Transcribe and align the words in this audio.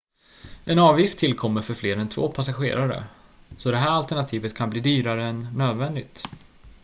en 0.65 0.79
avgift 0.79 1.17
tillkommer 1.17 1.61
för 1.61 1.73
fler 1.73 1.97
än 1.97 2.07
2 2.07 2.31
passagerare 2.31 3.03
så 3.57 3.71
det 3.71 3.77
här 3.77 3.89
alternativet 3.89 4.53
kan 4.55 4.69
bli 4.69 4.79
dyrare 4.79 5.23
än 5.27 5.47
nödvändigt 5.55 6.27